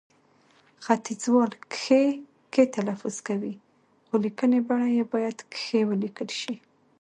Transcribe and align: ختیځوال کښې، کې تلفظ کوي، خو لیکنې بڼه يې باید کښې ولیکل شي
ختیځوال 0.85 1.51
کښې، 1.71 2.05
کې 2.53 2.63
تلفظ 2.75 3.15
کوي، 3.27 3.53
خو 4.07 4.15
لیکنې 4.25 4.59
بڼه 4.67 4.87
يې 4.97 5.03
باید 5.13 5.37
کښې 5.53 5.79
ولیکل 5.89 6.29
شي 6.41 6.55